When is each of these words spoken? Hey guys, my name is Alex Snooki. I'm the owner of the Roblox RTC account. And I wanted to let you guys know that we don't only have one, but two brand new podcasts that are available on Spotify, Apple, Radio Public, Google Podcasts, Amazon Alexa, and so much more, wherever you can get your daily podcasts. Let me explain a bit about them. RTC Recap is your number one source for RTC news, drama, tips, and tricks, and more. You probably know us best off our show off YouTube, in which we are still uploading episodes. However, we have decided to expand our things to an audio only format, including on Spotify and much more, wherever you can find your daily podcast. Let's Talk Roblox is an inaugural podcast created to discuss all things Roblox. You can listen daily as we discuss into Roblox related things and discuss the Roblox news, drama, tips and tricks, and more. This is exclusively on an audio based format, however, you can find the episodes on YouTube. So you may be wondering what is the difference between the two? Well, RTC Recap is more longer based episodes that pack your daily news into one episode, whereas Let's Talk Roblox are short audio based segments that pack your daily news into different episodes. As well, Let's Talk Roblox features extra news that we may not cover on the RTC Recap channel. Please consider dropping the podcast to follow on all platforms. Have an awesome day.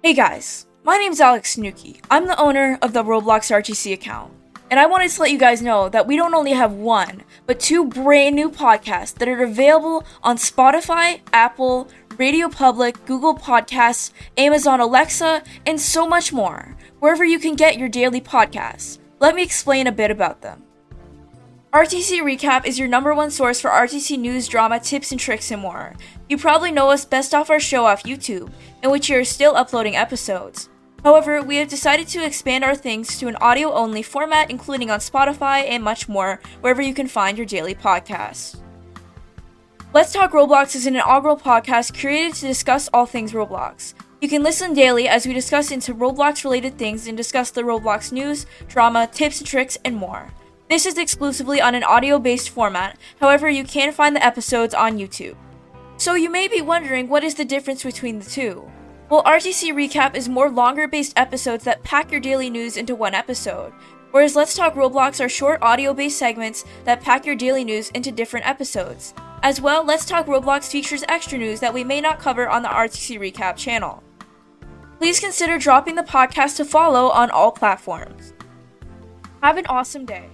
Hey 0.00 0.14
guys, 0.14 0.68
my 0.84 0.96
name 0.96 1.10
is 1.10 1.20
Alex 1.20 1.56
Snooki. 1.56 2.00
I'm 2.08 2.28
the 2.28 2.40
owner 2.40 2.78
of 2.80 2.92
the 2.92 3.02
Roblox 3.02 3.50
RTC 3.50 3.92
account. 3.92 4.32
And 4.70 4.78
I 4.78 4.86
wanted 4.86 5.10
to 5.10 5.20
let 5.20 5.32
you 5.32 5.38
guys 5.38 5.60
know 5.60 5.88
that 5.88 6.06
we 6.06 6.16
don't 6.16 6.34
only 6.34 6.52
have 6.52 6.72
one, 6.72 7.24
but 7.46 7.58
two 7.58 7.84
brand 7.84 8.36
new 8.36 8.48
podcasts 8.48 9.12
that 9.14 9.26
are 9.26 9.42
available 9.42 10.06
on 10.22 10.36
Spotify, 10.36 11.20
Apple, 11.32 11.88
Radio 12.16 12.48
Public, 12.48 13.04
Google 13.06 13.34
Podcasts, 13.34 14.12
Amazon 14.36 14.78
Alexa, 14.78 15.42
and 15.66 15.80
so 15.80 16.06
much 16.06 16.32
more, 16.32 16.76
wherever 17.00 17.24
you 17.24 17.40
can 17.40 17.56
get 17.56 17.76
your 17.76 17.88
daily 17.88 18.20
podcasts. 18.20 19.00
Let 19.18 19.34
me 19.34 19.42
explain 19.42 19.88
a 19.88 19.92
bit 19.92 20.12
about 20.12 20.42
them. 20.42 20.62
RTC 21.78 22.22
Recap 22.22 22.66
is 22.66 22.76
your 22.76 22.88
number 22.88 23.14
one 23.14 23.30
source 23.30 23.60
for 23.60 23.70
RTC 23.70 24.18
news, 24.18 24.48
drama, 24.48 24.80
tips, 24.80 25.12
and 25.12 25.20
tricks, 25.20 25.52
and 25.52 25.62
more. 25.62 25.94
You 26.28 26.36
probably 26.36 26.72
know 26.72 26.90
us 26.90 27.04
best 27.04 27.36
off 27.36 27.50
our 27.50 27.60
show 27.60 27.86
off 27.86 28.02
YouTube, 28.02 28.50
in 28.82 28.90
which 28.90 29.08
we 29.08 29.14
are 29.14 29.22
still 29.22 29.54
uploading 29.54 29.94
episodes. 29.94 30.70
However, 31.04 31.40
we 31.40 31.54
have 31.58 31.68
decided 31.68 32.08
to 32.08 32.24
expand 32.24 32.64
our 32.64 32.74
things 32.74 33.16
to 33.20 33.28
an 33.28 33.36
audio 33.36 33.72
only 33.72 34.02
format, 34.02 34.50
including 34.50 34.90
on 34.90 34.98
Spotify 34.98 35.68
and 35.68 35.84
much 35.84 36.08
more, 36.08 36.40
wherever 36.62 36.82
you 36.82 36.92
can 36.92 37.06
find 37.06 37.38
your 37.38 37.46
daily 37.46 37.76
podcast. 37.76 38.58
Let's 39.94 40.12
Talk 40.12 40.32
Roblox 40.32 40.74
is 40.74 40.88
an 40.88 40.96
inaugural 40.96 41.36
podcast 41.36 41.96
created 41.96 42.34
to 42.34 42.48
discuss 42.48 42.90
all 42.92 43.06
things 43.06 43.30
Roblox. 43.30 43.94
You 44.20 44.28
can 44.28 44.42
listen 44.42 44.74
daily 44.74 45.08
as 45.08 45.28
we 45.28 45.32
discuss 45.32 45.70
into 45.70 45.94
Roblox 45.94 46.42
related 46.42 46.76
things 46.76 47.06
and 47.06 47.16
discuss 47.16 47.52
the 47.52 47.62
Roblox 47.62 48.10
news, 48.10 48.46
drama, 48.66 49.06
tips 49.06 49.38
and 49.38 49.46
tricks, 49.46 49.78
and 49.84 49.94
more. 49.94 50.32
This 50.68 50.84
is 50.84 50.98
exclusively 50.98 51.62
on 51.62 51.74
an 51.74 51.82
audio 51.82 52.18
based 52.18 52.50
format, 52.50 52.98
however, 53.20 53.48
you 53.48 53.64
can 53.64 53.90
find 53.90 54.14
the 54.14 54.24
episodes 54.24 54.74
on 54.74 54.98
YouTube. 54.98 55.36
So 55.96 56.12
you 56.14 56.28
may 56.28 56.46
be 56.46 56.60
wondering 56.60 57.08
what 57.08 57.24
is 57.24 57.34
the 57.34 57.44
difference 57.46 57.82
between 57.82 58.18
the 58.18 58.28
two? 58.28 58.70
Well, 59.08 59.22
RTC 59.22 59.72
Recap 59.72 60.14
is 60.14 60.28
more 60.28 60.50
longer 60.50 60.86
based 60.86 61.14
episodes 61.16 61.64
that 61.64 61.82
pack 61.84 62.12
your 62.12 62.20
daily 62.20 62.50
news 62.50 62.76
into 62.76 62.94
one 62.94 63.14
episode, 63.14 63.72
whereas 64.10 64.36
Let's 64.36 64.54
Talk 64.54 64.74
Roblox 64.74 65.24
are 65.24 65.28
short 65.30 65.62
audio 65.62 65.94
based 65.94 66.18
segments 66.18 66.66
that 66.84 67.00
pack 67.00 67.24
your 67.24 67.34
daily 67.34 67.64
news 67.64 67.88
into 67.90 68.12
different 68.12 68.46
episodes. 68.46 69.14
As 69.42 69.62
well, 69.62 69.82
Let's 69.86 70.04
Talk 70.04 70.26
Roblox 70.26 70.70
features 70.70 71.02
extra 71.08 71.38
news 71.38 71.60
that 71.60 71.72
we 71.72 71.82
may 71.82 72.02
not 72.02 72.18
cover 72.18 72.46
on 72.46 72.60
the 72.62 72.68
RTC 72.68 73.18
Recap 73.18 73.56
channel. 73.56 74.02
Please 74.98 75.18
consider 75.18 75.56
dropping 75.56 75.94
the 75.94 76.02
podcast 76.02 76.56
to 76.56 76.66
follow 76.66 77.08
on 77.08 77.30
all 77.30 77.52
platforms. 77.52 78.34
Have 79.42 79.56
an 79.56 79.66
awesome 79.66 80.04
day. 80.04 80.28